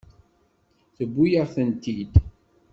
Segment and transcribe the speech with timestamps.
[0.95, 2.13] Tewwi-yaɣ-tent-id.